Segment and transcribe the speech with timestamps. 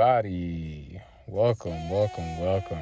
[0.00, 0.98] Everybody.
[1.26, 2.78] Welcome, welcome, welcome.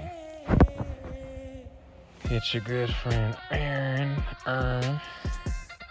[2.26, 5.00] It's your good friend Aaron Earn.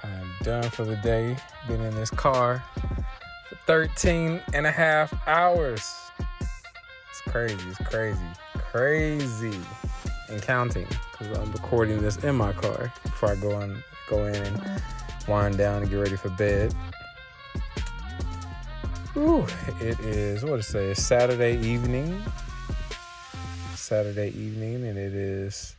[0.06, 1.36] I'm done for the day.
[1.68, 2.64] Been in this car
[3.50, 5.94] for 13 and a half hours.
[6.18, 8.22] It's crazy, it's crazy,
[8.54, 9.60] crazy.
[10.30, 14.34] And counting, because I'm recording this in my car before I go on go in
[14.34, 14.82] and
[15.28, 16.74] wind down and get ready for bed.
[19.18, 19.48] Ooh,
[19.82, 22.22] it is what to say, Saturday evening.
[23.74, 25.76] Saturday evening, and it is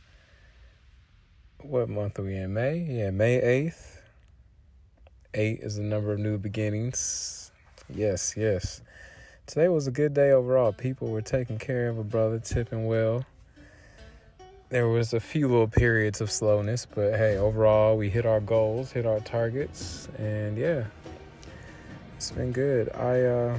[1.61, 2.53] what month are we in?
[2.53, 2.79] May?
[2.79, 4.01] Yeah, May 8th.
[5.35, 7.51] Eight is the number of new beginnings.
[7.87, 8.81] Yes, yes.
[9.45, 10.73] Today was a good day overall.
[10.73, 13.25] People were taking care of a brother, tipping well.
[14.67, 18.91] There was a few little periods of slowness, but hey, overall we hit our goals,
[18.91, 20.83] hit our targets, and yeah,
[22.19, 22.93] it's been good.
[22.95, 23.57] I uh,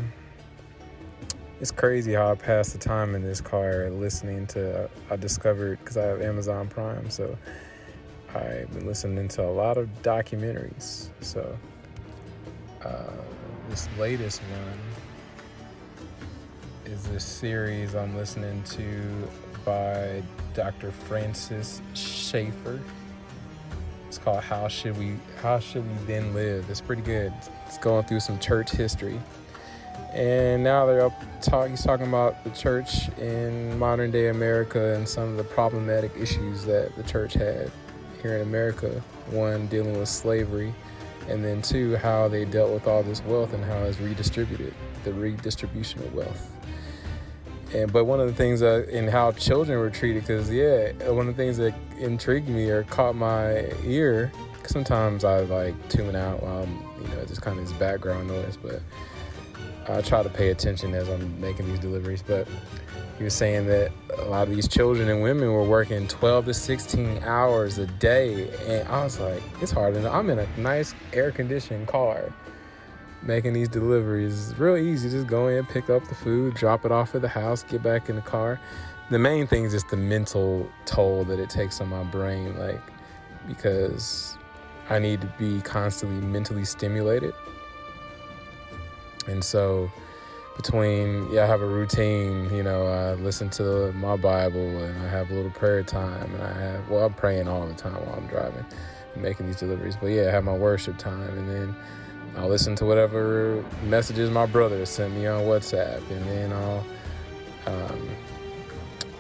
[1.62, 4.91] it's crazy how I pass the time in this car listening to.
[5.10, 7.38] I discovered because I have Amazon Prime, so
[8.34, 11.09] I've been listening to a lot of documentaries.
[11.22, 11.59] So
[12.84, 13.12] uh,
[13.71, 14.78] this latest one
[16.84, 19.28] is this series I'm listening to
[19.65, 20.22] by
[20.53, 20.91] Dr.
[20.91, 22.78] Francis Schaeffer.
[24.10, 27.32] It's called "How Should We How Should We Then Live." It's pretty good.
[27.69, 29.21] It's going through some church history,
[30.12, 31.69] and now they're up talk.
[31.69, 36.65] He's talking about the church in modern day America and some of the problematic issues
[36.65, 37.71] that the church had
[38.21, 39.00] here in America.
[39.31, 40.75] One dealing with slavery,
[41.28, 45.12] and then two how they dealt with all this wealth and how it's redistributed, the
[45.12, 46.50] redistribution of wealth.
[47.75, 51.28] And but one of the things uh, in how children were treated, because yeah, one
[51.28, 54.32] of the things that intrigued me or caught my ear.
[54.66, 58.56] Sometimes I like tune out while I'm, you know, just kind of this background noise,
[58.56, 58.80] but
[59.88, 62.22] I try to pay attention as I'm making these deliveries.
[62.22, 62.47] But
[63.19, 66.54] he was saying that a lot of these children and women were working 12 to
[66.54, 70.14] 16 hours a day, and I was like, it's hard enough.
[70.14, 72.32] I'm in a nice air conditioned car
[73.22, 74.50] making these deliveries.
[74.50, 75.10] It's real easy.
[75.10, 78.08] Just go in, pick up the food, drop it off at the house, get back
[78.08, 78.60] in the car.
[79.10, 82.80] The main thing is just the mental toll that it takes on my brain, like
[83.48, 84.39] because
[84.89, 87.34] I need to be constantly mentally stimulated.
[89.27, 89.91] And so
[90.56, 95.09] between yeah, I have a routine, you know, I listen to my Bible and I
[95.09, 98.16] have a little prayer time and I have well, I'm praying all the time while
[98.16, 98.65] I'm driving
[99.15, 99.97] and making these deliveries.
[99.97, 101.77] But yeah, I have my worship time and then
[102.36, 106.84] I'll listen to whatever messages my brother sent me on WhatsApp, and then I'll
[107.66, 108.09] um,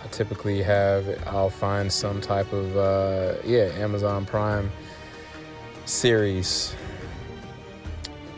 [0.02, 4.70] I typically have I'll find some type of uh, yeah Amazon Prime
[5.86, 6.74] series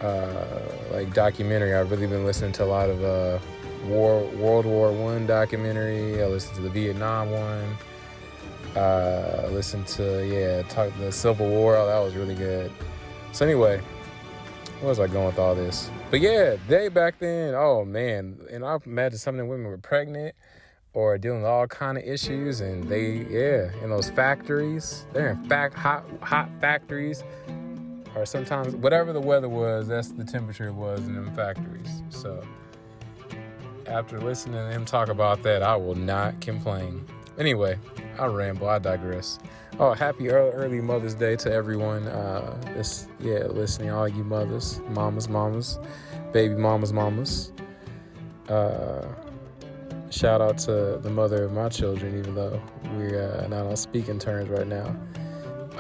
[0.01, 1.75] uh, like documentary.
[1.75, 3.39] I've really been listening to a lot of uh,
[3.87, 6.23] War World War One documentary.
[6.23, 7.77] I listened to the Vietnam one.
[8.75, 11.77] Uh, listened to yeah talk the Civil War.
[11.77, 12.73] Oh, that was really good.
[13.33, 13.83] So anyway
[14.89, 15.91] was I going with all this?
[16.11, 19.79] But yeah, they back then, oh man, and I imagine some of the women were
[19.79, 20.35] pregnant
[20.95, 25.45] or dealing with all kind of issues, and they, yeah, in those factories, they're in
[25.45, 27.25] fact hot, hot factories,
[28.15, 32.03] or sometimes whatever the weather was, that's the temperature it was in them factories.
[32.11, 32.45] So
[33.87, 37.07] after listening to him talk about that, I will not complain.
[37.39, 37.79] Anyway,
[38.19, 38.69] I ramble.
[38.69, 39.39] I digress.
[39.79, 42.07] Oh, happy early, Mother's Day to everyone.
[42.07, 45.79] Uh, this, yeah, listening, all you mothers, mamas, mamas,
[46.33, 47.53] baby mamas, mamas.
[48.51, 49.07] Uh,
[50.11, 52.61] shout out to the mother of my children, even though
[52.97, 54.95] we're uh, not on speaking terms right now.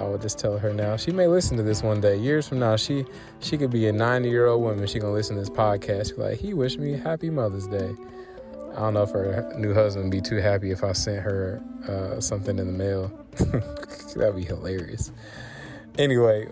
[0.00, 0.96] I will just tell her now.
[0.96, 2.76] She may listen to this one day, years from now.
[2.76, 3.04] She
[3.40, 4.86] she could be a 90 year old woman.
[4.86, 6.16] She gonna listen to this podcast.
[6.16, 7.94] Like, he wished me happy Mother's Day.
[8.74, 11.62] I don't know if her new husband would be too happy if I sent her
[11.88, 13.12] uh, something in the mail.
[14.16, 15.12] That'd be hilarious.
[15.98, 16.48] Anyway,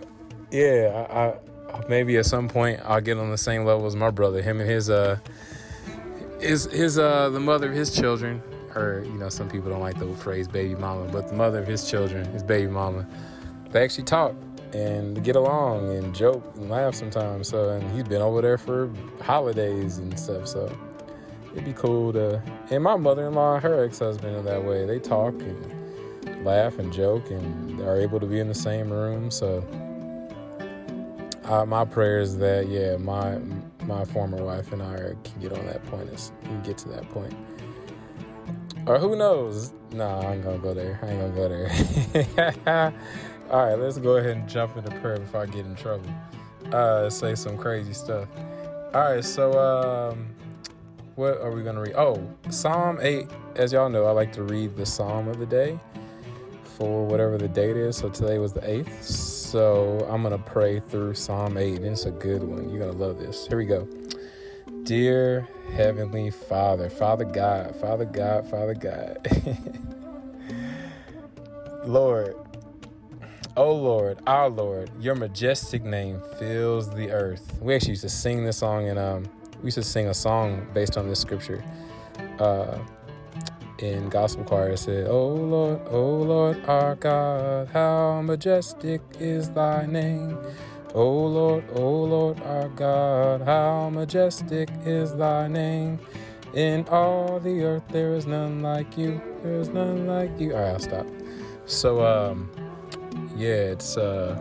[0.50, 4.10] yeah, I, I, maybe at some point I'll get on the same level as my
[4.10, 4.42] brother.
[4.42, 5.18] Him and his uh,
[6.40, 8.42] his his uh, the mother of his children,
[8.74, 11.66] or you know, some people don't like the phrase baby mama, but the mother of
[11.66, 13.06] his children, his baby mama,
[13.70, 14.34] they actually talk
[14.72, 17.48] and get along and joke and laugh sometimes.
[17.48, 18.90] So, and he's been over there for
[19.20, 20.46] holidays and stuff.
[20.46, 20.70] So
[21.52, 22.42] it'd be cool to.
[22.70, 24.86] And my mother-in-law, her ex-husband, are that way.
[24.86, 29.30] They talk and laugh and joke, and are able to be in the same room.
[29.30, 29.64] So,
[31.44, 33.38] uh, my prayer is that yeah, my
[33.86, 36.08] my former wife and I can get on that point.
[36.44, 37.34] Can get to that point.
[38.86, 39.72] Or who knows?
[39.92, 40.98] Nah, I ain't gonna go there.
[41.02, 42.92] I ain't gonna go there.
[43.50, 46.08] All right, let's go ahead and jump into prayer before I get in trouble.
[46.72, 48.28] Uh, say some crazy stuff.
[48.94, 50.28] All right, so um,
[51.20, 51.94] what are we going to read?
[51.96, 52.18] Oh,
[52.48, 53.26] Psalm 8.
[53.56, 55.78] As y'all know, I like to read the Psalm of the day
[56.78, 57.98] for whatever the date is.
[57.98, 59.02] So today was the 8th.
[59.02, 62.70] So I'm going to pray through Psalm 8, and it's a good one.
[62.70, 63.46] You're going to love this.
[63.46, 63.86] Here we go.
[64.84, 69.18] Dear Heavenly Father, Father God, Father God, Father God.
[71.84, 72.34] Lord,
[73.58, 77.58] oh Lord, our Lord, your majestic name fills the earth.
[77.60, 79.28] We actually used to sing this song, and um,
[79.60, 81.64] we used to sing a song based on this scripture.
[82.38, 82.78] Uh,
[83.78, 89.86] in gospel choir, it said, "Oh Lord, oh Lord, our God, how majestic is Thy
[89.86, 90.38] name."
[90.92, 96.00] Oh Lord, oh Lord our God, how majestic is thy name.
[96.54, 99.20] In all the earth there is none like you.
[99.44, 100.52] There is none like you.
[100.52, 101.06] All right, I'll stop.
[101.66, 102.50] So, um,
[103.36, 104.36] yeah, it's, uh,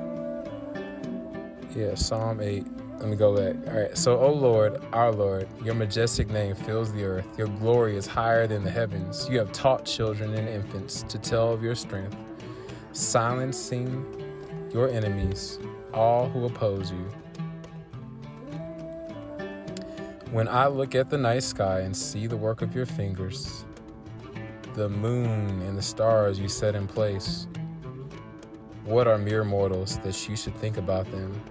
[1.75, 2.65] yeah, Psalm 8.
[2.99, 3.55] Let me go back.
[3.73, 3.97] All right.
[3.97, 7.25] So, O Lord, our Lord, your majestic name fills the earth.
[7.37, 9.27] Your glory is higher than the heavens.
[9.29, 12.17] You have taught children and infants to tell of your strength,
[12.91, 14.05] silencing
[14.73, 15.59] your enemies
[15.93, 17.09] all who oppose you.
[20.31, 23.65] When I look at the night sky and see the work of your fingers,
[24.75, 27.47] the moon and the stars you set in place,
[28.83, 31.41] what are mere mortals that you should think about them?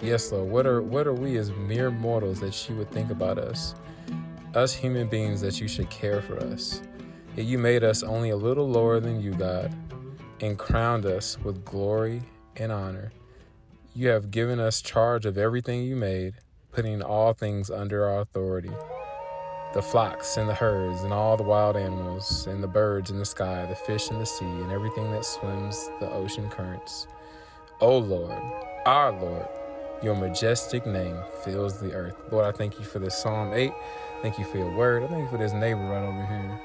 [0.00, 3.36] Yes, Lord, what are what are we as mere mortals that you would think about
[3.36, 3.74] us?
[4.54, 6.82] Us human beings that you should care for us.
[7.34, 9.74] Yet you made us only a little lower than you, God,
[10.40, 12.22] and crowned us with glory
[12.56, 13.12] and honor.
[13.94, 16.34] You have given us charge of everything you made,
[16.70, 18.70] putting all things under our authority
[19.74, 23.24] the flocks and the herds, and all the wild animals, and the birds in the
[23.24, 27.06] sky, the fish in the sea, and everything that swims the ocean currents.
[27.80, 28.42] O Lord,
[28.86, 29.46] our Lord,
[30.02, 32.16] your majestic name fills the earth.
[32.30, 33.72] Lord, I thank you for this Psalm 8.
[34.22, 35.04] Thank you for your word.
[35.04, 36.60] I thank you for this neighbor right over here.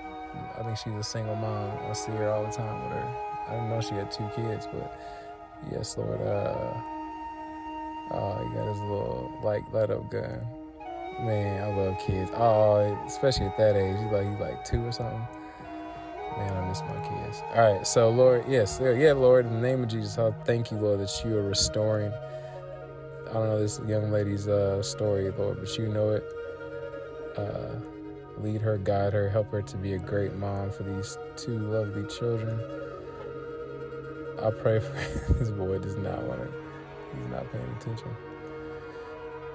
[0.60, 1.72] I think she's a single mom.
[1.90, 3.16] I see her all the time with her.
[3.48, 5.00] I didn't know she had two kids, but
[5.72, 6.22] yes, Lord.
[6.22, 6.74] Uh,
[8.12, 10.42] Oh, he got his little like let up gun.
[11.22, 12.30] Man, I love kids.
[12.36, 13.98] Oh, especially at that age.
[13.98, 15.26] He's like he's like two or something.
[16.38, 17.42] Man, I miss my kids.
[17.56, 20.78] All right, so Lord, yes, yeah, Lord, in the name of Jesus, I thank you,
[20.78, 22.12] Lord, that you are restoring.
[23.34, 26.24] I don't know this young lady's uh, story, Lord, but you know it.
[27.36, 27.80] Uh,
[28.38, 32.04] lead her, guide her, help her to be a great mom for these two lovely
[32.08, 32.60] children.
[34.40, 36.54] I pray for this boy does not want to
[37.18, 38.10] He's not paying attention.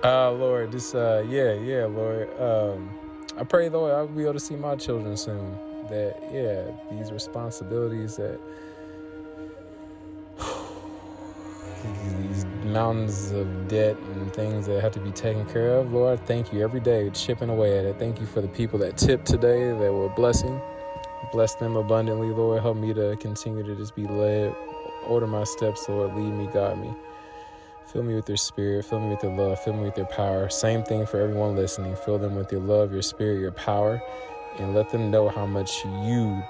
[0.02, 2.28] Uh, Lord, just uh, yeah, yeah, Lord.
[2.40, 2.99] Um,
[3.38, 5.56] I pray, Lord, I'll be able to see my children soon.
[5.88, 8.40] That yeah, these responsibilities that
[12.68, 16.62] mountains of debt and things that have to be taken care of, Lord, thank you
[16.62, 17.98] every day chipping away at it.
[17.98, 20.60] Thank you for the people that tipped today that were a blessing.
[21.32, 22.62] Bless them abundantly, Lord.
[22.62, 24.54] Help me to continue to just be led.
[25.06, 26.14] Order my steps, Lord.
[26.14, 26.94] Lead me, guide me.
[27.92, 28.84] Fill me with your spirit.
[28.84, 29.60] Fill me with your love.
[29.64, 30.48] Fill me with your power.
[30.48, 31.96] Same thing for everyone listening.
[31.96, 34.00] Fill them with your love, your spirit, your power,
[34.58, 36.42] and let them know how much you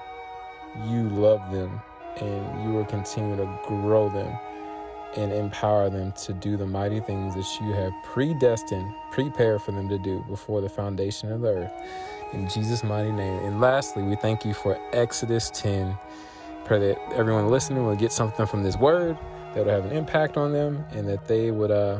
[0.87, 1.81] you love them
[2.21, 4.31] and you will continue to grow them
[5.15, 9.89] and empower them to do the mighty things that you have predestined, prepared for them
[9.89, 11.71] to do before the foundation of the earth.
[12.33, 13.43] In Jesus' mighty name.
[13.45, 15.97] And lastly, we thank you for Exodus 10.
[16.65, 19.17] Pray that everyone listening will get something from this word
[19.53, 21.99] that will have an impact on them and that they would uh,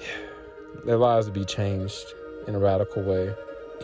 [0.86, 2.14] their lives would be changed
[2.46, 3.34] in a radical way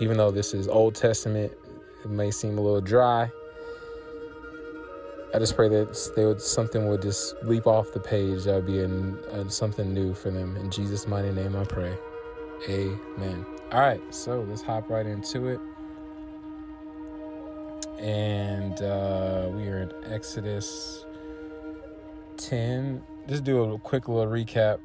[0.01, 1.53] even though this is old testament
[2.05, 3.31] it may seem a little dry
[5.35, 8.67] i just pray that they would something would just leap off the page that would
[8.67, 10.57] be an, uh, something new for them.
[10.57, 11.97] In jesus mighty name i pray.
[12.69, 13.45] Amen.
[13.73, 15.61] All right so let's hop right into it.
[17.99, 21.05] And uh, we are in exodus
[22.37, 24.81] 10, just do a quick little recap.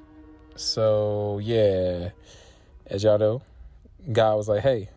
[0.56, 2.10] So, yeah,
[2.88, 3.42] as y'all know,
[4.12, 4.90] God was like, hey,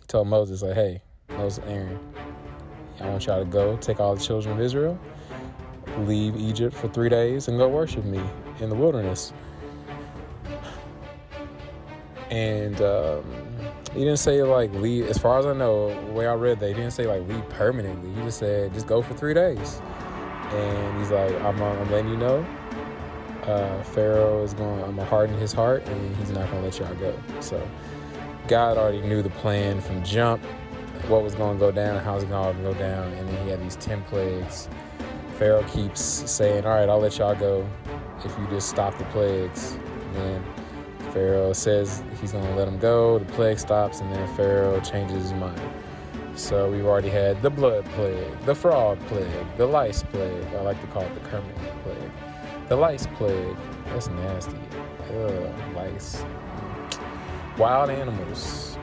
[0.00, 1.98] he told Moses, like, hey, Moses, Aaron,
[3.00, 4.98] I want y'all to go take all the children of Israel,
[6.00, 8.20] leave Egypt for three days, and go worship me
[8.60, 9.32] in the wilderness.
[12.30, 13.24] And um,
[13.92, 15.06] he didn't say like leave.
[15.06, 17.48] As far as I know, the way I read that, he didn't say like leave
[17.50, 18.12] permanently.
[18.14, 19.80] He just said just go for three days
[20.52, 22.46] and he's like, I'm, I'm letting you know,
[23.42, 26.94] uh, Pharaoh is going, I'm gonna harden his heart, and he's not gonna let y'all
[26.96, 27.14] go.
[27.40, 27.68] So
[28.48, 30.42] God already knew the plan from jump,
[31.08, 33.62] what was gonna go down, how it was gonna go down, and then he had
[33.62, 34.68] these ten plagues.
[35.38, 37.66] Pharaoh keeps saying, "All right, I'll let y'all go
[38.24, 40.44] if you just stop the plagues." And then
[41.12, 43.18] Pharaoh says he's going to let them go.
[43.18, 45.60] The plague stops, and then Pharaoh changes his mind.
[46.34, 50.44] So we've already had the blood plague, the frog plague, the lice plague.
[50.54, 52.10] I like to call it the Kermit plague.
[52.68, 53.56] The lice plague.
[53.86, 54.58] That's nasty.
[55.14, 56.22] Ugh, lice.
[57.56, 58.75] Wild animals.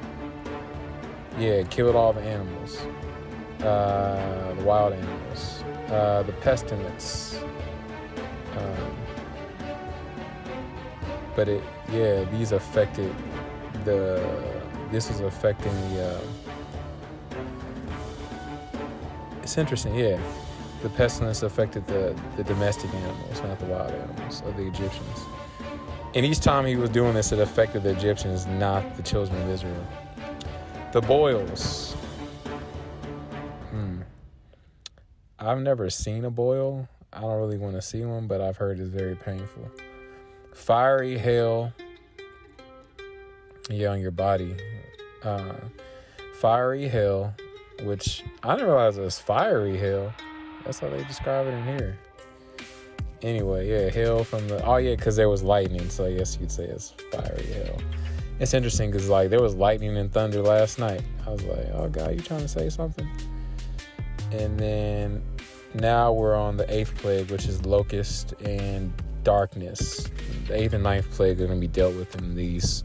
[1.38, 2.78] Yeah, killed all the animals.
[3.60, 5.64] Uh, the wild animals.
[5.90, 7.40] Uh, the pestilence.
[8.58, 8.96] Um,
[11.36, 13.14] but it, yeah, these affected
[13.84, 14.24] the.
[14.92, 16.06] This was affecting the.
[16.06, 16.22] Uh,
[19.42, 20.20] it's interesting, yeah.
[20.84, 25.20] The pestilence affected the, the domestic animals, not the wild animals of the Egyptians.
[26.14, 29.50] And each time he was doing this, it affected the Egyptians, not the children of
[29.50, 29.88] Israel.
[30.94, 31.94] The boils.
[33.70, 34.02] Hmm.
[35.38, 36.88] I've never seen a boil.
[37.12, 39.70] I don't really want to see one, but I've heard it's very painful.
[40.54, 41.74] Fiery hail.
[43.70, 44.56] Yeah, on your body.
[45.24, 45.56] Uh,
[46.40, 47.34] fiery hail
[47.82, 50.14] which I didn't realize it was fiery hail.
[50.64, 51.98] That's how they describe it in here.
[53.22, 54.64] Anyway, yeah, hail from the.
[54.64, 57.78] Oh, yeah, because there was lightning, so I guess you'd say it's fiery hail.
[58.40, 61.02] It's interesting because, like, there was lightning and thunder last night.
[61.26, 63.08] I was like, oh, God, you trying to say something?
[64.32, 65.24] And then
[65.74, 68.92] now we're on the eighth plague, which is locust and
[69.24, 70.10] darkness.
[70.48, 72.84] The eighth and ninth plague are going to be dealt with in these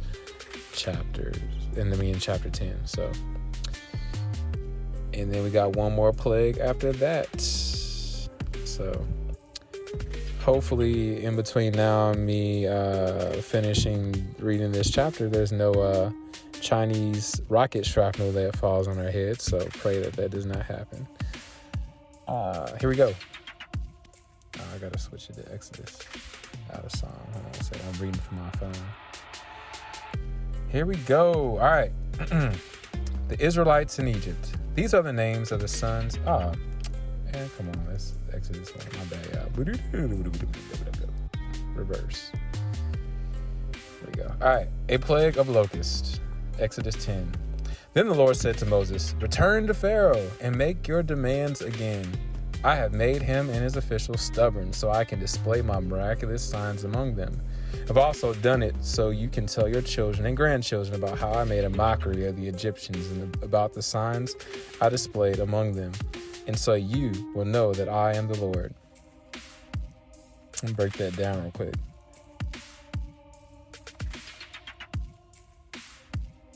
[0.73, 1.37] chapters,
[1.77, 2.87] in the me in chapter 10.
[2.87, 3.11] So
[5.19, 7.41] and then we got one more plague after that.
[7.41, 9.05] So
[10.49, 16.11] hopefully, in between now and me uh, finishing reading this chapter, there's no uh,
[16.63, 19.45] Chinese rocket shrapnel that falls on our heads.
[19.45, 21.07] So pray that that does not happen.
[22.27, 23.15] Uh, here we go.
[24.59, 25.99] Oh, I gotta switch it to Exodus
[26.73, 27.13] out of Psalm.
[27.35, 27.83] Hold on a second.
[27.87, 28.73] I'm reading from my phone.
[30.71, 31.59] Here we go.
[31.59, 31.93] All right.
[33.29, 34.53] the Israelites in Egypt.
[34.75, 36.19] These are the names of the sons.
[36.27, 36.53] Ah, oh,
[37.35, 38.87] and come on, let's this one.
[38.99, 39.57] My bad,
[41.75, 42.33] Reverse.
[43.73, 44.35] There we go.
[44.41, 46.21] All right, a plague of locusts.
[46.59, 47.33] Exodus 10.
[47.95, 52.07] Then the Lord said to Moses, Return to Pharaoh and make your demands again.
[52.65, 56.83] I have made him and his officials stubborn so I can display my miraculous signs
[56.83, 57.41] among them.
[57.89, 61.45] I've also done it so you can tell your children and grandchildren about how I
[61.45, 64.35] made a mockery of the Egyptians and about the signs
[64.81, 65.93] I displayed among them.
[66.49, 68.75] And so you will know that I am the Lord.
[70.63, 71.75] And break that down real quick.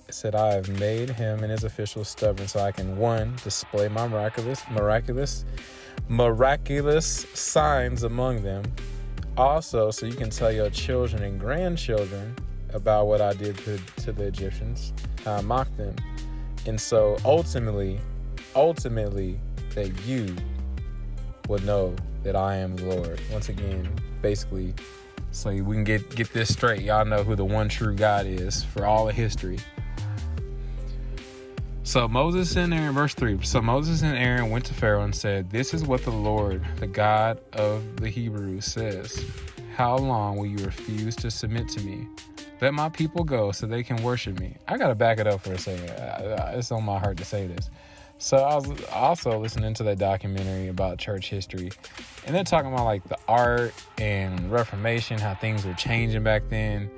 [0.09, 3.89] It said, I have made him and his officials stubborn so I can, one, display
[3.89, 5.45] my miraculous, miraculous,
[6.09, 8.65] miraculous signs among them
[9.37, 12.37] also so you can tell your children and grandchildren
[12.73, 14.93] about what I did to, to the Egyptians,
[15.25, 15.95] how I mocked them.
[16.67, 18.01] And so ultimately,
[18.55, 19.39] ultimately,
[19.75, 20.35] that you
[21.49, 23.21] will know that I am the Lord.
[23.31, 23.89] Once again,
[24.21, 24.75] basically,
[25.31, 26.83] so we can get get this straight.
[26.83, 29.59] Y'all know who the one true God is for all of history.
[31.85, 33.43] So Moses and Aaron, verse 3.
[33.43, 36.87] So Moses and Aaron went to Pharaoh and said, This is what the Lord, the
[36.87, 39.25] God of the Hebrews, says.
[39.75, 42.07] How long will you refuse to submit to me?
[42.61, 44.57] Let my people go so they can worship me.
[44.69, 45.91] I got to back it up for a second.
[46.57, 47.69] It's on my heart to say this.
[48.23, 51.73] So I was also listening to that documentary about church history,
[52.25, 56.89] and they're talking about like the art and Reformation, how things were changing back then,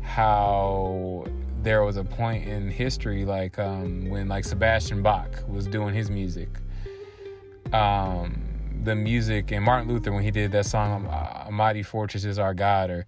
[0.00, 1.26] how
[1.64, 6.08] there was a point in history like um, when like Sebastian Bach was doing his
[6.08, 6.48] music.
[7.72, 8.40] Um,
[8.84, 12.54] the music and Martin Luther when he did that song "A Mighty Fortress Is Our
[12.54, 13.06] God" or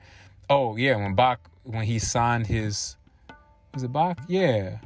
[0.51, 2.97] oh yeah when Bach when he signed his
[3.73, 4.79] was it Bach yeah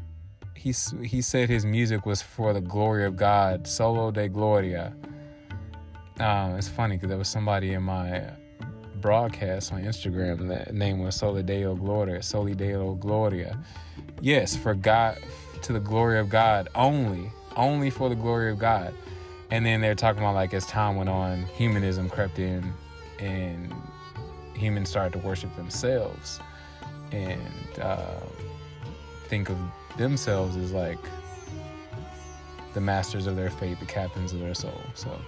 [0.57, 4.93] he he said his music was for the glory of God solo de gloria.
[6.19, 8.31] Um, it's funny because there was somebody in my
[9.01, 10.49] broadcast on Instagram.
[10.49, 12.23] That name was Soli Deo Gloria.
[12.23, 13.59] Soli Deo Gloria.
[14.21, 15.19] Yes, for God,
[15.63, 18.95] to the glory of God only, only for the glory of God.
[19.51, 22.73] And then they're talking about like as time went on, humanism crept in,
[23.19, 23.73] and
[24.55, 26.41] humans started to worship themselves,
[27.13, 28.21] and uh,
[29.29, 29.57] think of
[29.97, 30.99] themselves as like
[32.75, 34.81] the masters of their fate, the captains of their soul.
[34.95, 35.19] So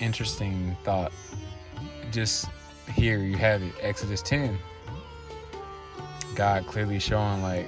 [0.00, 1.12] interesting thought
[2.10, 2.48] just
[2.94, 4.58] here you have it Exodus 10.
[6.34, 7.66] God clearly showing, like,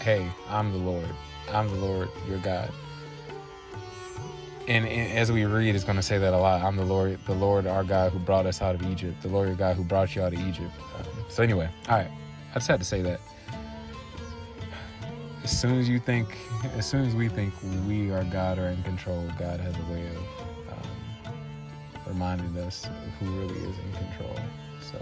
[0.00, 1.08] hey, I'm the Lord.
[1.50, 2.70] I'm the Lord, your God.
[4.66, 6.60] And, and as we read, it's going to say that a lot.
[6.62, 9.48] I'm the Lord, the Lord, our God who brought us out of Egypt, the Lord,
[9.48, 10.70] your God who brought you out of Egypt.
[10.98, 12.10] Um, so, anyway, all right.
[12.50, 13.20] I just had to say that.
[15.48, 16.36] As soon as you think,
[16.76, 17.54] as soon as we think
[17.86, 21.34] we are God or in control, God has a way of um,
[22.06, 24.36] reminding us of who really is in control.
[24.92, 24.98] So.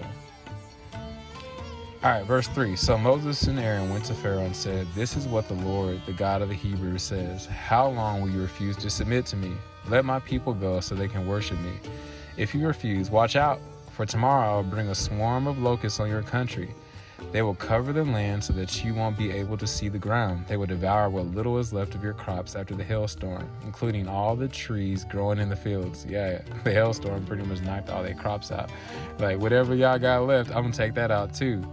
[2.04, 2.76] All right, verse 3.
[2.76, 6.12] So Moses and Aaron went to Pharaoh and said, This is what the Lord, the
[6.12, 9.50] God of the Hebrews, says How long will you refuse to submit to me?
[9.88, 11.72] Let my people go so they can worship me.
[12.36, 16.08] If you refuse, watch out, for tomorrow I will bring a swarm of locusts on
[16.08, 16.72] your country.
[17.32, 20.46] They will cover the land so that you won't be able to see the ground.
[20.48, 24.36] They will devour what little is left of your crops after the hailstorm, including all
[24.36, 26.06] the trees growing in the fields.
[26.08, 28.70] Yeah, the hailstorm pretty much knocked all their crops out.
[29.18, 31.64] Like, whatever y'all got left, I'm gonna take that out too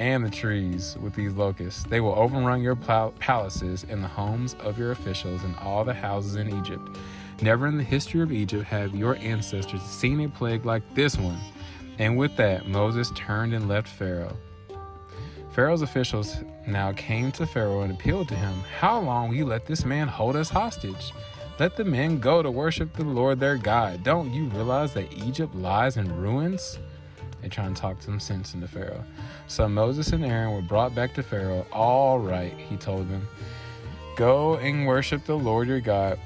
[0.00, 1.84] and the trees with these locusts.
[1.84, 6.36] They will overrun your palaces and the homes of your officials and all the houses
[6.36, 6.96] in Egypt.
[7.42, 11.38] Never in the history of Egypt have your ancestors seen a plague like this one.
[11.98, 14.36] And with that, Moses turned and left Pharaoh.
[15.52, 19.66] Pharaoh's officials now came to Pharaoh and appealed to him, How long will you let
[19.66, 21.12] this man hold us hostage?
[21.58, 24.04] Let the men go to worship the Lord their God.
[24.04, 26.78] Don't you realize that Egypt lies in ruins?
[27.42, 29.04] They try and talk some sense into Pharaoh.
[29.46, 31.66] So Moses and Aaron were brought back to Pharaoh.
[31.72, 33.26] All right, he told them,
[34.16, 36.18] go and worship the Lord your God.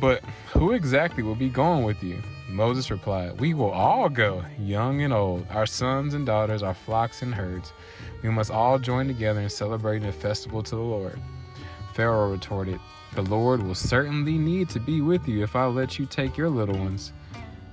[0.00, 0.22] But
[0.52, 2.22] who exactly will be going with you?
[2.48, 7.22] Moses replied, We will all go, young and old, our sons and daughters, our flocks
[7.22, 7.72] and herds.
[8.22, 11.18] We must all join together in celebrating a festival to the Lord.
[11.94, 12.80] Pharaoh retorted,
[13.14, 16.50] The Lord will certainly need to be with you if I let you take your
[16.50, 17.12] little ones.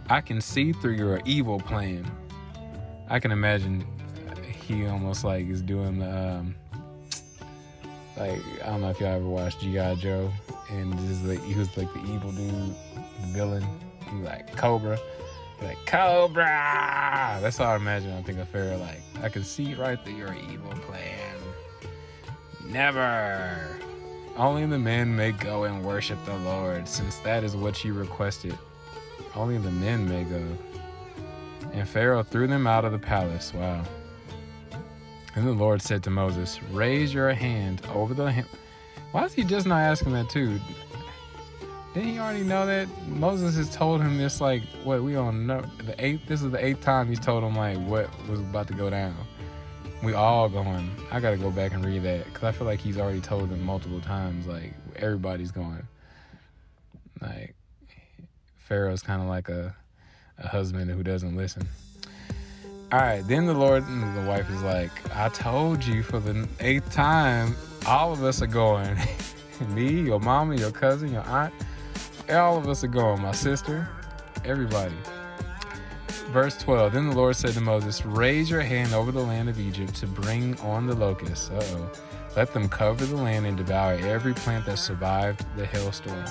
[0.10, 2.10] I can see through your evil plan.
[3.10, 3.86] I can imagine
[4.70, 6.56] he almost like is doing the um,
[8.18, 9.96] like I don't know if y'all ever watched G.I.
[9.96, 10.32] Joe
[10.70, 12.76] and is like he was like the evil dude,
[13.22, 13.66] the villain.
[14.14, 14.98] Like Cobra.
[15.62, 17.40] like Cobra.
[17.42, 18.12] That's how I imagine.
[18.14, 21.36] I think of Pharaoh like I can see right through your evil plan.
[22.66, 23.80] Never.
[24.38, 28.58] Only the men may go and worship the Lord, since that is what you requested.
[29.36, 30.42] Only the men may go.
[31.74, 33.54] And Pharaoh threw them out of the palace.
[33.54, 33.84] Wow.
[35.36, 38.32] And the Lord said to Moses, Raise your hand over the.
[38.32, 38.44] Ha-.
[39.12, 40.60] Why is he just not asking that too?
[42.00, 42.88] Didn't he already know that?
[43.10, 45.66] Moses has told him this, like, what we don't know.
[45.86, 48.74] The eighth, this is the eighth time he's told him, like, what was about to
[48.74, 49.14] go down.
[50.02, 50.90] We all going.
[51.12, 53.50] I got to go back and read that because I feel like he's already told
[53.50, 55.86] them multiple times, like, everybody's going.
[57.22, 57.54] Like,
[58.60, 59.76] Pharaoh's kind of like a,
[60.38, 61.68] a husband who doesn't listen.
[62.94, 66.48] All right, then the Lord and the wife is like, I told you for the
[66.62, 68.98] eighth time, all of us are going.
[69.76, 71.54] Me, your mama, your cousin, your aunt,
[72.32, 73.22] all of us are going.
[73.22, 73.88] My sister,
[74.46, 74.96] everybody.
[76.32, 79.60] Verse 12 Then the Lord said to Moses, Raise your hand over the land of
[79.60, 81.50] Egypt to bring on the locusts.
[81.54, 81.92] oh.
[82.36, 86.24] Let them cover the land and devour every plant that survived the hailstorm.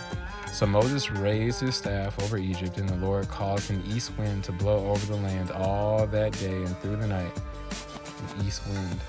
[0.52, 4.52] So Moses raised his staff over Egypt, and the Lord caused an east wind to
[4.52, 7.32] blow over the land all that day and through the night.
[8.38, 9.00] An east wind.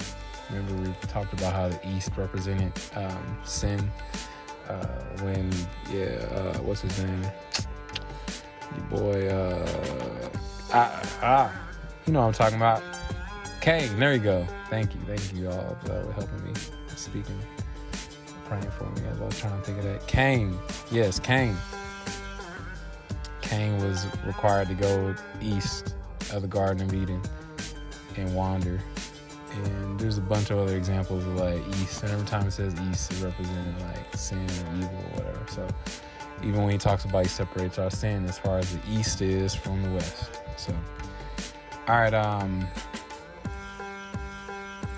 [0.49, 3.91] Remember, we talked about how the east represented um, sin.
[4.69, 4.86] Uh,
[5.23, 5.51] when,
[5.91, 7.25] yeah, uh, what's his name?
[8.89, 10.29] Boy, uh,
[10.71, 11.62] ah, ah,
[12.05, 12.84] you know what I'm talking about.
[13.62, 14.47] Cain, there you go.
[14.69, 15.01] Thank you.
[15.08, 16.53] Thank you all for helping me
[16.95, 17.39] speaking
[18.49, 20.08] praying for me as I was trying to think of that.
[20.08, 20.58] Cain,
[20.91, 21.55] yes, Cain.
[23.41, 25.93] Cain was required to go east
[26.34, 27.21] of the Garden of Eden
[28.17, 28.82] and wander.
[29.53, 32.03] And there's a bunch of other examples of like east.
[32.03, 35.45] And every time it says east, it represented like sin or evil or whatever.
[35.49, 35.67] So
[36.43, 39.53] even when he talks about he separates our sin as far as the east is
[39.55, 40.29] from the west.
[40.57, 40.73] So
[41.88, 42.67] all right, um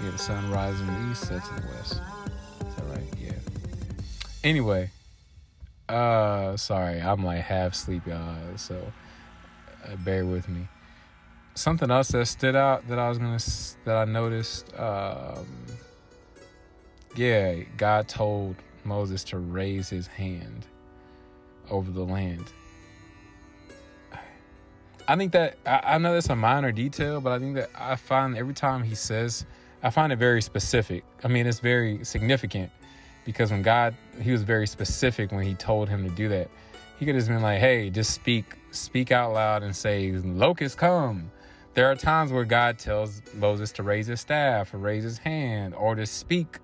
[0.03, 2.01] yeah, the sun rises in the east, sets in the west.
[2.75, 3.31] So right yeah
[4.43, 4.89] anyway,
[5.89, 8.35] uh, sorry, I'm like half asleep, y'all.
[8.57, 8.91] So
[9.85, 10.67] uh, bear with me.
[11.53, 13.39] Something else that stood out that I was gonna
[13.85, 14.73] that I noticed.
[14.77, 15.47] Um,
[17.15, 20.65] yeah, God told Moses to raise his hand
[21.69, 22.45] over the land.
[25.07, 27.95] I think that I, I know that's a minor detail, but I think that I
[27.95, 29.45] find every time he says,
[29.83, 31.03] I find it very specific.
[31.23, 32.71] I mean, it's very significant
[33.25, 36.49] because when God, He was very specific when He told him to do that.
[36.99, 41.31] He could have been like, "Hey, just speak, speak out loud and say, locusts come."
[41.73, 45.73] There are times where God tells Moses to raise his staff or raise his hand
[45.73, 46.59] or to speak,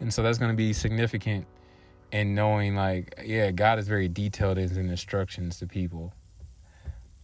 [0.00, 1.46] and so that's going to be significant
[2.12, 6.12] in knowing, like, yeah, God is very detailed in his instructions to people.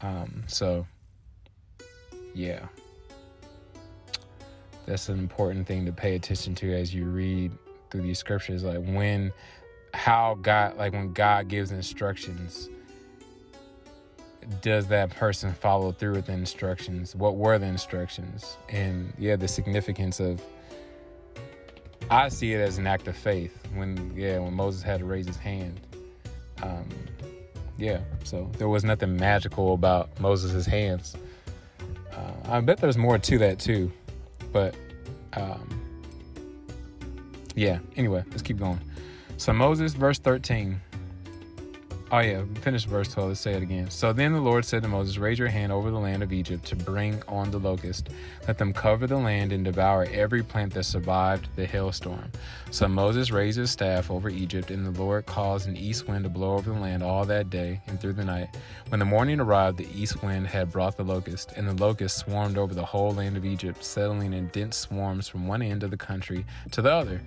[0.01, 0.87] Um, so,
[2.35, 2.67] yeah.
[4.91, 7.53] that's an important thing to pay attention to as you read
[7.91, 8.65] through these scriptures.
[8.65, 9.33] Like when,
[9.95, 12.69] how God, like when God gives instructions,
[14.61, 17.15] does that person follow through with the instructions?
[17.15, 18.57] What were the instructions?
[18.69, 20.43] And yeah, the significance of.
[22.11, 25.27] I see it as an act of faith when yeah when Moses had to raise
[25.27, 25.81] his hand.
[26.63, 26.89] Um,
[27.79, 31.17] yeah, so there was nothing magical about Moses' hands.
[32.13, 33.91] Uh, I bet there's more to that too,
[34.53, 34.75] but
[35.35, 35.81] um,
[37.55, 37.79] yeah.
[37.97, 38.81] Anyway, let's keep going.
[39.37, 40.81] So Moses, verse 13.
[42.13, 43.29] Oh, yeah, finish verse 12.
[43.29, 43.89] Let's say it again.
[43.89, 46.65] So then the Lord said to Moses, Raise your hand over the land of Egypt
[46.67, 48.09] to bring on the locust.
[48.49, 52.33] Let them cover the land and devour every plant that survived the hailstorm.
[52.73, 56.31] So Moses raised his staff over Egypt, and the Lord caused an east wind to
[56.31, 58.57] blow over the land all that day and through the night.
[58.89, 62.59] When the morning arrived, the east wind had brought the locust, and the locust swarmed
[62.59, 65.97] over the whole land of Egypt, settling in dense swarms from one end of the
[65.97, 67.21] country to the other.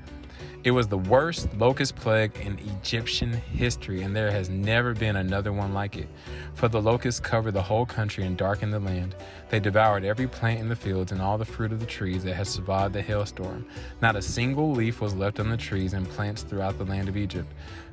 [0.64, 5.54] It was the worst locust plague in Egyptian history, and there has never been another
[5.54, 6.08] one like it.
[6.56, 9.16] For the locusts covered the whole country and darkened the land.
[9.50, 12.34] They devoured every plant in the fields and all the fruit of the trees that
[12.34, 13.68] had survived the hailstorm.
[14.02, 17.18] Not a single leaf was left on the trees and plants throughout the land of
[17.18, 17.48] Egypt.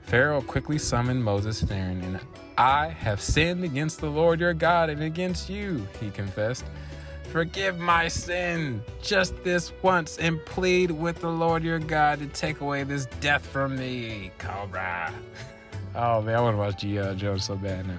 [0.04, 2.20] Pharaoh quickly summoned Moses and Aaron, and
[2.56, 6.64] I have sinned against the Lord your God and against you, he confessed.
[7.24, 12.60] Forgive my sin just this once and plead with the Lord your God to take
[12.60, 15.12] away this death from me, Cobra.
[15.94, 17.14] Oh man, I want to watch G.I.
[17.14, 17.98] Joe so bad now.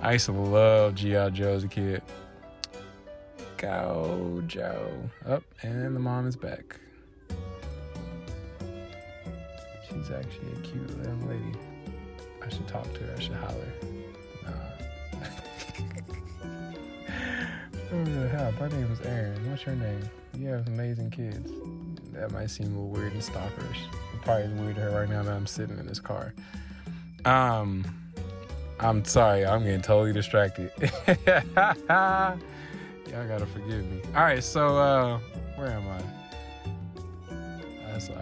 [0.00, 1.30] I used to love G.I.
[1.30, 2.02] Joe as a kid.
[3.58, 4.90] Go Joe.
[5.26, 6.80] Up, oh, and the mom is back.
[9.86, 11.58] She's actually a cute little lady.
[12.42, 13.14] I should talk to her.
[13.16, 13.72] I should holler.
[17.92, 19.50] Oh, hi, my name is Aaron.
[19.50, 20.00] What's your name?
[20.38, 21.50] You have amazing kids.
[22.12, 23.84] That might seem a little weird and stalkerish.
[24.14, 26.34] It probably is weird to her right now that I'm sitting in this car.
[27.24, 27.84] Um,
[28.80, 30.70] I'm sorry, I'm getting totally distracted.
[31.06, 34.00] Y'all gotta forgive me.
[34.14, 35.18] All right, so uh,
[35.56, 36.02] where am I?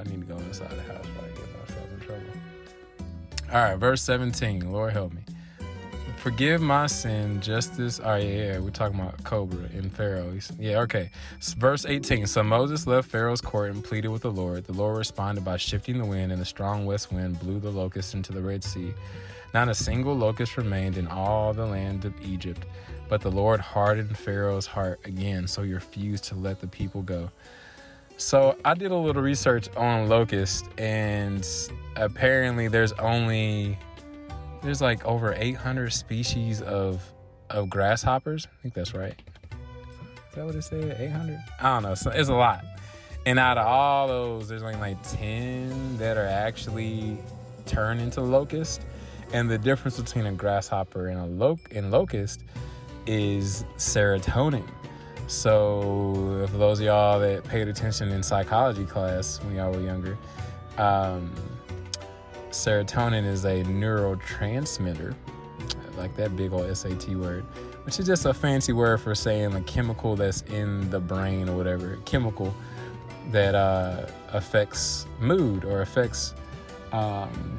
[0.02, 2.22] I need to go inside the house before I get myself in trouble.
[3.52, 4.70] All right, verse 17.
[4.70, 5.22] Lord help me.
[6.22, 8.00] Forgive my sin, justice.
[8.00, 10.38] Oh, yeah, yeah, we're talking about Cobra and Pharaoh.
[10.56, 11.10] Yeah, okay.
[11.56, 12.28] Verse 18.
[12.28, 14.62] So Moses left Pharaoh's court and pleaded with the Lord.
[14.62, 18.14] The Lord responded by shifting the wind, and the strong west wind blew the locust
[18.14, 18.94] into the Red Sea.
[19.52, 22.66] Not a single locust remained in all the land of Egypt.
[23.08, 27.32] But the Lord hardened Pharaoh's heart again, so he refused to let the people go.
[28.16, 31.44] So I did a little research on locust, and
[31.96, 33.76] apparently there's only
[34.62, 37.02] there's like over 800 species of
[37.50, 38.46] of grasshoppers.
[38.46, 39.14] I think that's right.
[40.30, 40.96] Is that what it said?
[40.98, 41.38] 800?
[41.60, 41.94] I don't know.
[41.94, 42.64] So it's a lot.
[43.26, 47.18] And out of all those, there's only like 10 that are actually
[47.66, 48.82] turn into locust.
[49.32, 52.44] And the difference between a grasshopper and a lo- and locust
[53.06, 54.66] is serotonin.
[55.26, 60.18] So, for those of y'all that paid attention in psychology class when y'all were younger,
[60.78, 61.32] um,
[62.52, 65.14] serotonin is a neurotransmitter,
[65.96, 67.44] like that big old SAT word,
[67.84, 71.56] which is just a fancy word for saying a chemical that's in the brain or
[71.56, 72.54] whatever, chemical
[73.30, 76.34] that uh, affects mood or affects.
[76.92, 77.58] Um,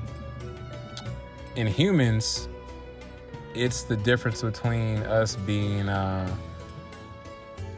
[1.55, 2.47] in humans,
[3.55, 6.35] it's the difference between us being uh,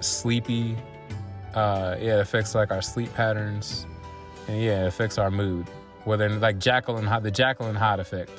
[0.02, 0.76] sleepy.
[1.54, 3.86] Uh, yeah, it affects like our sleep patterns,
[4.50, 5.66] and yeah, it affects our mood
[6.06, 8.32] whether like Hyde, the Jekyll and Hyde effect,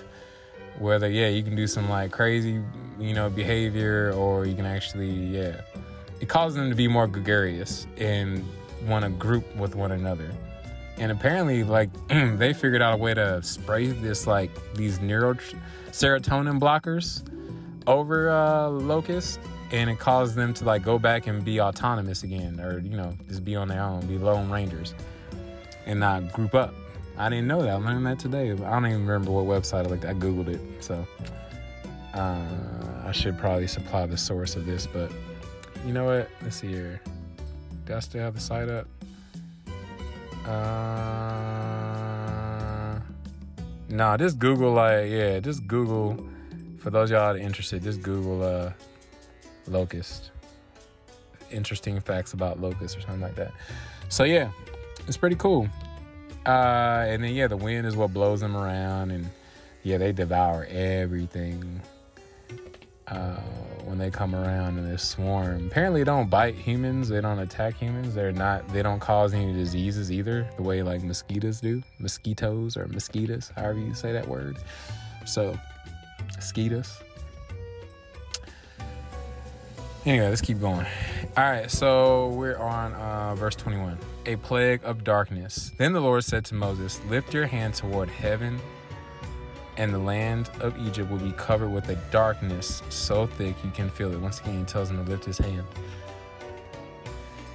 [0.79, 2.63] whether yeah you can do some like crazy
[2.99, 5.61] you know behavior or you can actually yeah
[6.21, 8.45] it causes them to be more gregarious and
[8.87, 10.31] want to group with one another.
[10.99, 16.59] And apparently, like they figured out a way to spray this like these neuro serotonin
[16.59, 17.23] blockers
[17.87, 19.39] over uh, locust,
[19.73, 23.15] and it caused them to like go back and be autonomous again, or you know
[23.29, 24.95] just be on their own, be lone rangers,
[25.85, 26.75] and not group up.
[27.19, 27.71] I didn't know that.
[27.71, 28.51] I learned that today.
[28.51, 30.05] I don't even remember what website I looked.
[30.05, 31.07] I googled it, so
[32.15, 32.45] uh,
[33.05, 34.87] I should probably supply the source of this.
[34.87, 35.11] But
[35.87, 36.29] you know what?
[36.43, 37.01] Let's see here.
[37.87, 38.87] Do I still have the site up?
[40.47, 40.51] Uh,
[43.89, 46.23] nah, just Google like yeah, just Google.
[46.79, 48.73] For those y'all interested, just Google uh,
[49.67, 50.31] locust.
[51.51, 53.53] Interesting facts about locusts or something like that.
[54.09, 54.51] So yeah,
[55.09, 55.69] it's pretty cool.
[56.47, 59.29] Uh, and then yeah, the wind is what blows them around, and
[59.83, 61.81] yeah, they devour everything.
[63.09, 63.41] Uh,
[63.85, 65.69] when they come around and they swarm.
[65.69, 67.09] Apparently, don't bite humans.
[67.09, 68.17] They don't attack humans.
[68.17, 68.69] They're not.
[68.73, 70.49] They don't cause any diseases either.
[70.57, 74.57] The way like mosquitoes do, mosquitoes or mosquitoes, however you say that word.
[75.25, 75.57] So,
[76.35, 76.99] mosquitoes.
[80.05, 80.87] Anyway, let's keep going.
[81.37, 83.99] All right, so we're on uh, verse 21.
[84.27, 85.73] A plague of darkness.
[85.79, 88.61] Then the Lord said to Moses, Lift your hand toward heaven
[89.77, 93.91] and the land of Egypt will be covered with a darkness so thick you can
[93.91, 94.19] feel it.
[94.19, 95.65] Once again, he tells him to lift his hand.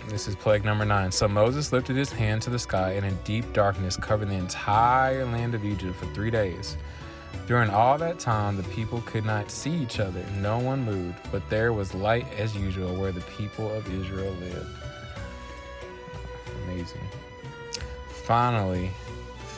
[0.07, 1.11] This is plague number nine.
[1.11, 5.25] So Moses lifted his hand to the sky, and a deep darkness covered the entire
[5.25, 6.75] land of Egypt for three days.
[7.47, 10.23] During all that time, the people could not see each other.
[10.39, 14.80] No one moved, but there was light as usual where the people of Israel lived.
[16.65, 17.01] Amazing.
[18.23, 18.91] Finally,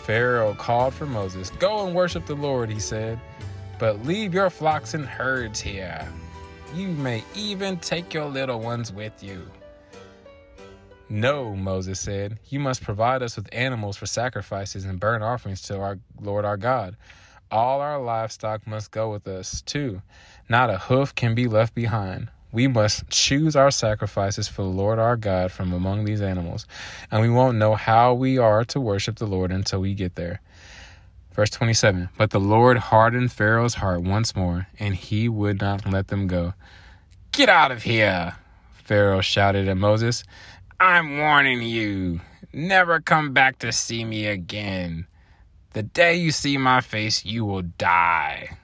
[0.03, 1.49] Pharaoh called for Moses.
[1.51, 3.19] Go and worship the Lord, he said,
[3.79, 6.07] but leave your flocks and herds here.
[6.75, 9.45] You may even take your little ones with you.
[11.09, 15.79] No, Moses said, you must provide us with animals for sacrifices and burnt offerings to
[15.79, 16.97] our Lord our God.
[17.51, 20.01] All our livestock must go with us, too.
[20.49, 22.29] Not a hoof can be left behind.
[22.53, 26.67] We must choose our sacrifices for the Lord our God from among these animals,
[27.11, 30.39] and we won't know how we are to worship the Lord until we get there.
[31.33, 36.09] Verse 27 But the Lord hardened Pharaoh's heart once more, and he would not let
[36.09, 36.53] them go.
[37.31, 38.35] Get out of here!
[38.75, 40.23] Pharaoh shouted at Moses.
[40.79, 42.21] I'm warning you.
[42.53, 45.07] Never come back to see me again.
[45.71, 48.57] The day you see my face, you will die.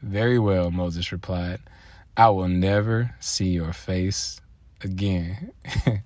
[0.00, 1.60] Very well, Moses replied.
[2.16, 4.40] I will never see your face
[4.82, 5.50] again.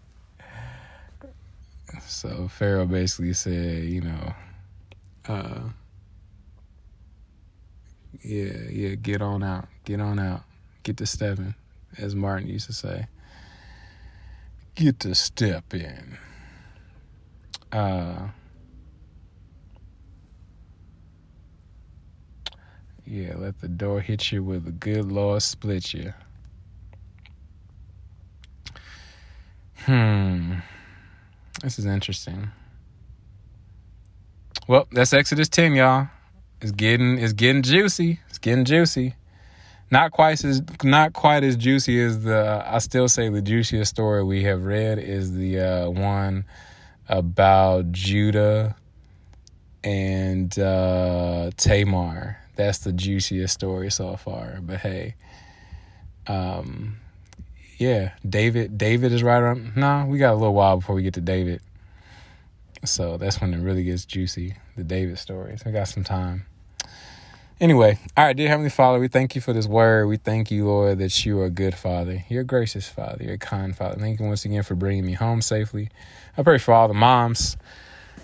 [2.06, 4.34] so Pharaoh basically said, you know,
[5.28, 5.60] uh,
[8.22, 10.44] yeah, yeah, get on out, get on out,
[10.82, 11.54] get to stepping,
[11.98, 13.06] as Martin used to say.
[14.74, 16.16] Get to step in.
[17.70, 18.27] Uh,
[23.10, 26.12] Yeah, let the door hit you with a good Lord split you.
[29.78, 30.56] Hmm.
[31.62, 32.50] This is interesting.
[34.66, 36.08] Well, that's Exodus 10, y'all.
[36.60, 38.20] It's getting it's getting juicy.
[38.28, 39.14] It's getting juicy.
[39.90, 44.22] Not quite as not quite as juicy as the I still say the juiciest story
[44.22, 46.44] we have read is the uh, one
[47.08, 48.76] about Judah
[49.82, 54.58] and uh, Tamar that's the juiciest story so far.
[54.60, 55.14] But hey,
[56.26, 56.98] um,
[57.78, 58.76] yeah, David.
[58.76, 59.40] David is right.
[59.40, 61.62] No, nah, we got a little while before we get to David.
[62.84, 64.56] So that's when it really gets juicy.
[64.76, 65.64] The David stories.
[65.64, 66.46] We got some time.
[67.60, 70.06] Anyway, all right, dear Heavenly Father, we thank you for this word.
[70.06, 72.24] We thank you, Lord, that you are a good Father.
[72.28, 73.24] You're a gracious Father.
[73.24, 73.98] You're a kind Father.
[73.98, 75.90] Thank you once again for bringing me home safely.
[76.36, 77.56] I pray for all the moms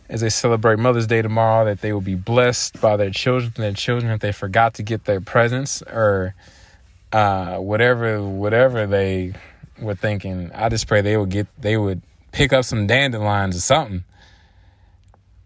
[0.08, 3.72] as they celebrate Mother's Day tomorrow, that they will be blessed by their children, their
[3.72, 6.34] children if they forgot to get their presents or
[7.12, 9.34] uh, whatever whatever they
[9.78, 10.50] were thinking.
[10.54, 12.02] I just pray they would get they would
[12.32, 14.04] pick up some dandelions or something.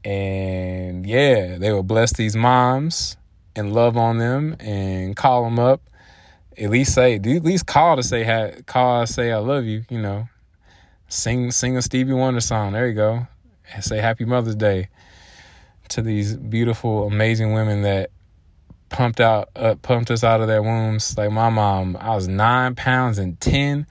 [0.04, 3.16] And yeah, they will bless these moms
[3.54, 5.82] and love on them and call them up.
[6.56, 9.84] At least say, at least call to say, call say I love you.
[9.88, 10.28] You know,
[11.08, 12.72] sing sing a Stevie Wonder song.
[12.72, 13.26] There you go
[13.72, 14.88] and say Happy Mother's Day
[15.88, 18.10] to these beautiful, amazing women that
[18.88, 21.16] pumped out, uh, pumped us out of their wombs.
[21.16, 23.86] Like my mom, I was nine pounds and ten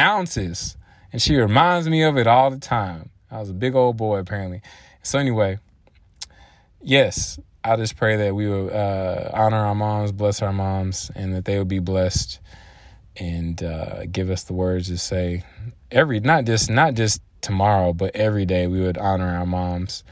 [0.00, 0.76] ounces,
[1.12, 3.10] and she reminds me of it all the time.
[3.30, 4.62] I was a big old boy apparently.
[5.02, 5.58] So anyway,
[6.80, 11.34] yes, I just pray that we will uh, honor our moms, bless our moms, and
[11.34, 12.40] that they will be blessed
[13.16, 15.44] and uh, give us the words to say
[15.90, 20.04] every not just not just tomorrow, but every day we would honor our moms.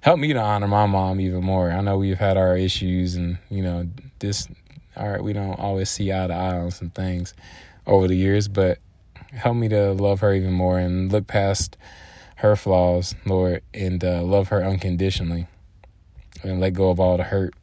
[0.00, 1.70] Help me to honor my mom even more.
[1.70, 4.48] I know we've had our issues and, you know, this,
[4.96, 7.34] all right, we don't always see eye to eye on some things
[7.86, 8.78] over the years, but
[9.32, 11.76] help me to love her even more and look past
[12.36, 15.46] her flaws, Lord, and uh, love her unconditionally
[16.42, 17.54] and let go of all the hurt.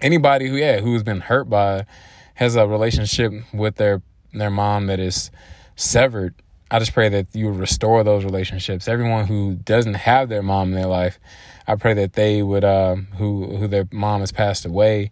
[0.00, 1.86] Anybody who, yeah, who's been hurt by,
[2.34, 5.30] has a relationship with their their mom that is
[5.74, 6.34] severed
[6.70, 8.88] I just pray that you restore those relationships.
[8.88, 11.18] Everyone who doesn't have their mom in their life,
[11.66, 15.10] I pray that they would, uh, who who their mom has passed away,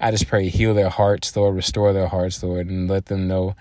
[0.00, 3.56] I just pray heal their hearts, Lord, restore their hearts, Lord, and let them know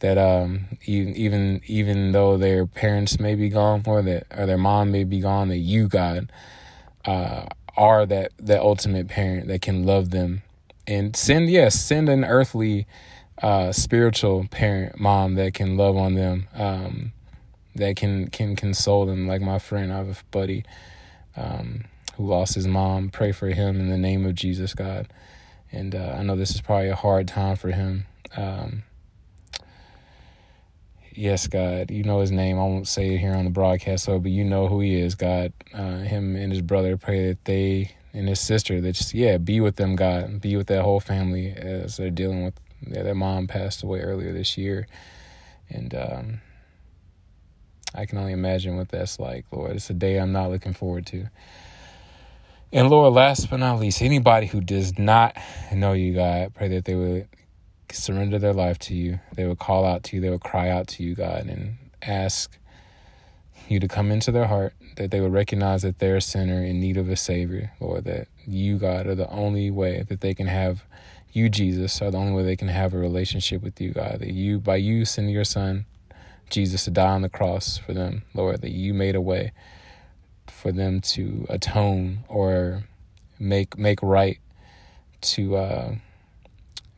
[0.00, 4.90] that um, even even though their parents may be gone, or that or their mom
[4.90, 6.32] may be gone, that you, God,
[7.04, 10.42] uh, are that that ultimate parent that can love them
[10.86, 12.86] and send yes, send an earthly
[13.42, 17.12] uh, spiritual parent, mom that can love on them, um,
[17.74, 19.26] that can can console them.
[19.26, 20.64] Like my friend, I have a buddy
[21.36, 21.84] um,
[22.16, 23.10] who lost his mom.
[23.10, 25.12] Pray for him in the name of Jesus, God.
[25.70, 28.06] And uh, I know this is probably a hard time for him.
[28.36, 28.84] Um,
[31.12, 32.58] yes, God, you know his name.
[32.58, 35.14] I won't say it here on the broadcast, so but you know who he is,
[35.14, 35.52] God.
[35.74, 39.60] Uh, him and his brother pray that they and his sister that just yeah be
[39.60, 43.46] with them, God, be with that whole family as they're dealing with yeah, their mom
[43.46, 44.86] passed away earlier this year,
[45.68, 46.40] and um,
[47.94, 49.72] I can only imagine what that's like, Lord.
[49.72, 51.28] It's a day I'm not looking forward to.
[52.72, 55.36] And Lord, last but not least, anybody who does not
[55.72, 57.28] know you, God, pray that they would
[57.90, 59.20] surrender their life to you.
[59.34, 60.22] They would call out to you.
[60.22, 62.58] They would cry out to you, God, and ask
[63.68, 66.80] you to come into their heart, that they would recognize that they're a sinner in
[66.80, 70.46] need of a Savior, Lord, that you, God, are the only way that they can
[70.46, 70.84] have
[71.36, 74.20] you, Jesus, are the only way they can have a relationship with you, God.
[74.20, 75.84] That you, by you sending your Son,
[76.48, 79.52] Jesus, to die on the cross for them, Lord, that you made a way
[80.48, 82.84] for them to atone or
[83.38, 84.38] make make right
[85.20, 85.94] to uh,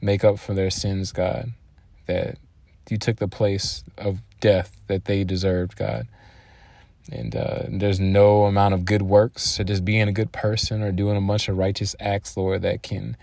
[0.00, 1.52] make up for their sins, God.
[2.06, 2.38] That
[2.88, 6.06] you took the place of death that they deserved, God.
[7.10, 10.92] And uh, there's no amount of good works or just being a good person or
[10.92, 13.16] doing a bunch of righteous acts, Lord, that can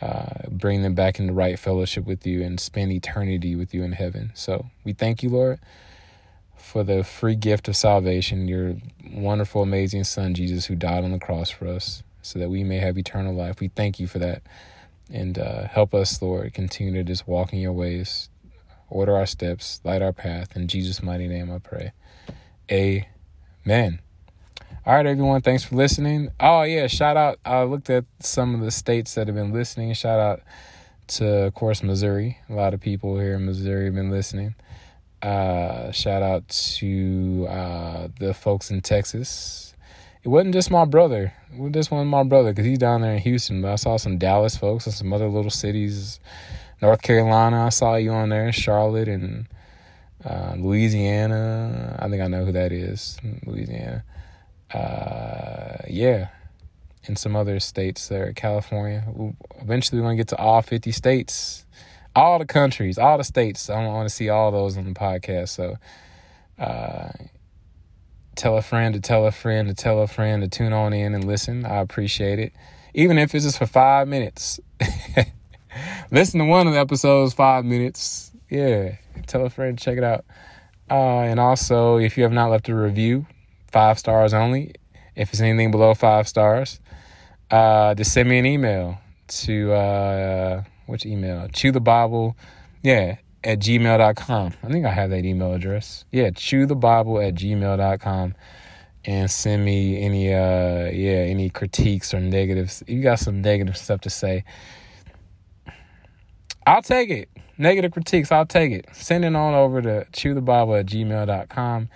[0.00, 3.92] uh, bring them back into right fellowship with you and spend eternity with you in
[3.92, 4.30] heaven.
[4.34, 5.60] So we thank you, Lord,
[6.56, 8.76] for the free gift of salvation, your
[9.12, 12.78] wonderful, amazing Son, Jesus, who died on the cross for us so that we may
[12.78, 13.60] have eternal life.
[13.60, 14.42] We thank you for that.
[15.12, 18.28] And uh, help us, Lord, continue to just walk in your ways,
[18.88, 20.56] order our steps, light our path.
[20.56, 21.92] In Jesus' mighty name I pray.
[22.70, 24.00] Amen.
[24.86, 25.42] All right, everyone.
[25.42, 26.30] Thanks for listening.
[26.40, 26.86] Oh, yeah.
[26.86, 27.38] Shout out.
[27.44, 29.92] I looked at some of the states that have been listening.
[29.94, 30.40] Shout out
[31.08, 32.38] to, of course, Missouri.
[32.48, 34.54] A lot of people here in Missouri have been listening.
[35.22, 39.70] Uh, shout out to uh, the folks in Texas
[40.22, 41.32] it wasn't just my brother.
[41.52, 43.62] It just one my brother because he's down there in Houston.
[43.62, 46.20] But I saw some Dallas folks and some other little cities.
[46.82, 48.46] North Carolina, I saw you on there.
[48.46, 49.46] In Charlotte and
[50.24, 51.98] uh, Louisiana.
[51.98, 53.18] I think I know who that is.
[53.46, 54.04] Louisiana.
[54.72, 56.28] Uh, yeah.
[57.06, 58.32] And some other states there.
[58.32, 59.04] California.
[59.60, 61.64] Eventually, we're to get to all 50 states.
[62.14, 63.70] All the countries, all the states.
[63.70, 65.48] I want to see all those on the podcast.
[65.50, 65.76] So,
[66.58, 67.10] uh,
[68.36, 71.14] tell a friend to tell a friend to tell a friend to tune on in
[71.14, 71.64] and listen.
[71.64, 72.52] I appreciate it.
[72.94, 74.60] Even if it's just for five minutes.
[76.10, 78.32] listen to one of the episodes, five minutes.
[78.50, 78.96] Yeah.
[79.26, 80.24] Tell a friend, check it out.
[80.90, 83.26] Uh, and also, if you have not left a review,
[83.70, 84.74] five stars only.
[85.16, 86.80] If it's anything below five stars,
[87.50, 88.98] uh, just send me an email
[89.28, 91.48] to uh, which email?
[91.48, 92.36] Chew the Bible.
[92.82, 94.52] Yeah, at gmail.com.
[94.62, 96.04] I think I have that email address.
[96.10, 98.34] Yeah, chew the Bible at gmail.com
[99.04, 102.82] and send me any uh yeah, any critiques or negatives.
[102.82, 104.44] If you got some negative stuff to say.
[106.66, 107.28] I'll take it.
[107.56, 108.86] Negative critiques, I'll take it.
[108.92, 111.88] Send it on over to chew the Bible at gmail.com.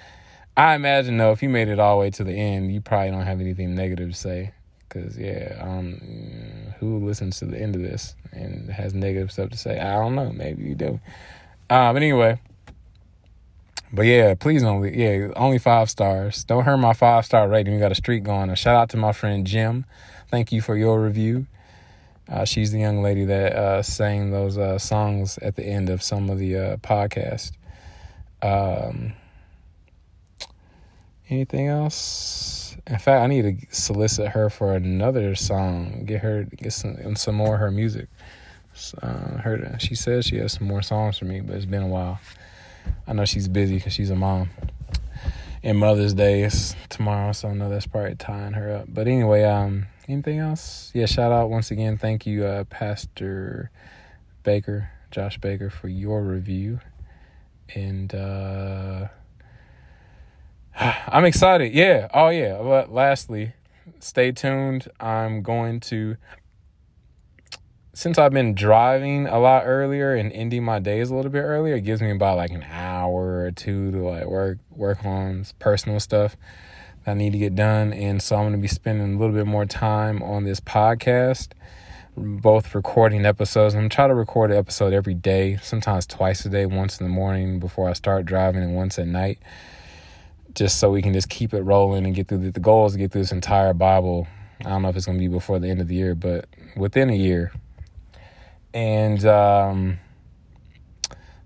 [0.57, 3.11] I imagine though, if you made it all the way to the end, you probably
[3.11, 4.53] don't have anything negative to say.
[4.89, 9.57] Cause yeah, um, who listens to the end of this and has negative stuff to
[9.57, 9.81] say?
[9.81, 10.31] I don't know.
[10.31, 11.01] Maybe you do.
[11.69, 12.41] Uh, but anyway,
[13.93, 16.45] but yeah, please only yeah only five stars.
[16.45, 17.75] Don't hurt my five star rating.
[17.75, 18.51] We got a streak going.
[18.51, 19.85] A shout out to my friend Jim.
[20.29, 21.47] Thank you for your review.
[22.29, 26.03] Uh, she's the young lady that uh, sang those uh, songs at the end of
[26.03, 27.53] some of the uh, podcast.
[28.43, 29.13] Um,
[31.29, 32.77] anything else?
[32.87, 36.05] In fact, I need to solicit her for another song.
[36.05, 38.09] Get her get some some more of her music.
[39.01, 41.89] Uh, her she says she has some more songs for me, but it's been a
[41.89, 42.20] while.
[43.07, 44.51] I know she's busy because she's a mom.
[45.62, 48.87] And Mother's Day is tomorrow, so I know that's probably tying her up.
[48.89, 50.91] But anyway, um, anything else?
[50.93, 51.97] Yeah, shout out once again.
[51.97, 53.70] Thank you, uh, Pastor
[54.43, 56.81] Baker, Josh Baker, for your review.
[57.75, 59.09] And uh
[61.15, 61.73] I'm excited.
[61.73, 62.09] Yeah.
[62.12, 62.59] Oh, yeah.
[62.61, 63.53] But lastly,
[64.01, 64.89] stay tuned.
[64.99, 66.17] I'm going to,
[67.93, 71.77] since I've been driving a lot earlier and ending my days a little bit earlier,
[71.77, 76.01] it gives me about like an hour or two to like work work on personal
[76.01, 76.37] stuff
[77.05, 77.93] that I need to get done.
[77.93, 81.51] And so I'm going to be spending a little bit more time on this podcast
[82.17, 83.77] both recording episodes.
[83.77, 87.12] I'm trying to record an episode every day, sometimes twice a day, once in the
[87.12, 89.39] morning before I start driving and once at night
[90.55, 92.61] just so we can just keep it rolling and get through the, the
[92.97, 94.27] get through this entire Bible.
[94.61, 96.47] I don't know if it's going to be before the end of the year, but
[96.77, 97.53] within a year.
[98.73, 99.99] And um,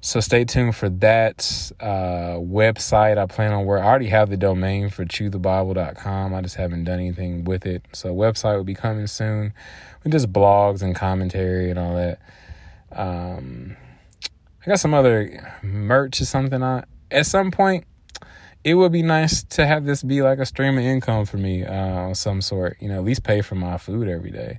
[0.01, 3.19] So stay tuned for that uh, website.
[3.19, 6.35] I plan on where I already have the domain for chewthebible.com.
[6.35, 7.85] I just haven't done anything with it.
[7.93, 9.53] So website will be coming soon
[10.05, 12.21] with just blogs and commentary and all that.
[12.93, 13.77] Um,
[14.65, 16.63] I got some other merch or something.
[16.63, 17.85] I at some point
[18.65, 21.65] it would be nice to have this be like a stream of income for me
[21.65, 22.77] uh, some sort.
[22.81, 24.59] You know, at least pay for my food every day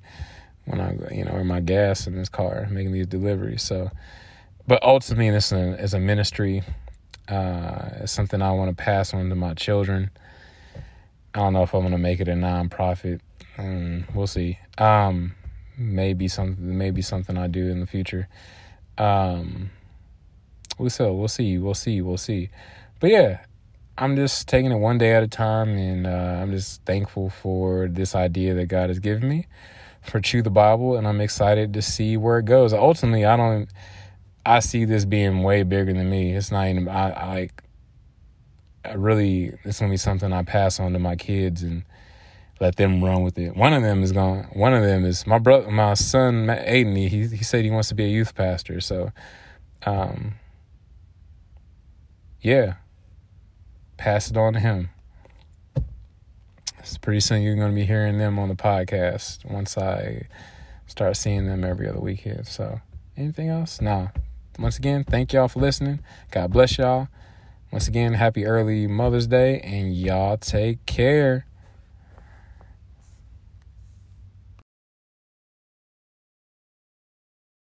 [0.65, 3.63] when I, you know, or my gas in this car making these deliveries.
[3.63, 3.91] So,
[4.67, 6.63] but ultimately, this is a ministry.
[7.27, 10.09] Uh, it's something I want to pass on to my children.
[11.33, 13.19] I don't know if I'm going to make it a nonprofit.
[13.57, 14.57] Um, we'll see.
[14.77, 15.35] Um,
[15.77, 18.27] maybe something, maybe something I do in the future.
[18.97, 19.71] Um.
[20.79, 20.89] We'll
[21.27, 21.57] see.
[21.57, 22.01] We'll see.
[22.01, 22.49] We'll see.
[23.01, 23.39] But yeah,
[24.01, 27.89] I'm just taking it one day at a time, and uh, I'm just thankful for
[27.89, 29.45] this idea that God has given me
[30.01, 32.71] for Chew the Bible, and I'm excited to see where it goes.
[32.71, 33.69] Ultimately, I don't.
[34.45, 36.33] I see this being way bigger than me.
[36.33, 36.87] It's not even.
[36.87, 37.63] I, I like.
[38.85, 41.83] I really, it's gonna be something I pass on to my kids and
[42.61, 43.57] let them run with it.
[43.57, 44.43] One of them is going.
[44.53, 46.95] One of them is my brother, my son Aiden.
[46.95, 48.79] He he said he wants to be a youth pastor.
[48.79, 49.11] So,
[49.85, 50.35] um,
[52.39, 52.75] yeah,
[53.99, 54.89] pass it on to him.
[56.79, 60.27] It's pretty soon you're going to be hearing them on the podcast once I
[60.87, 62.47] start seeing them every other weekend.
[62.47, 62.79] So,
[63.17, 63.81] anything else?
[63.81, 64.09] No.
[64.57, 65.99] Once again, thank y'all for listening.
[66.31, 67.09] God bless y'all.
[67.71, 71.45] Once again, happy early Mother's Day, and y'all take care.